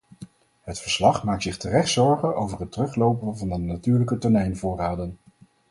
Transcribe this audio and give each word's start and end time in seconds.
Het 0.61 0.79
verslag 0.79 1.23
maakt 1.23 1.43
zich 1.43 1.57
terecht 1.57 1.89
zorgen 1.89 2.35
over 2.35 2.59
het 2.59 2.71
teruglopen 2.71 3.37
van 3.37 3.49
de 3.49 3.57
natuurlijke 3.57 4.17
tonijnvoorraden. 4.17 5.17